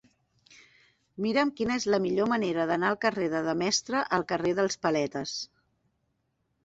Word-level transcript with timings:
Mira'm 1.25 1.51
quina 1.59 1.75
és 1.81 1.85
la 1.95 1.99
millor 2.07 2.31
manera 2.33 2.65
d'anar 2.71 2.91
del 2.93 2.99
carrer 3.05 3.27
de 3.37 3.43
Demestre 3.51 4.01
al 4.19 4.27
carrer 4.33 4.55
dels 4.61 4.79
Paletes. 4.87 5.35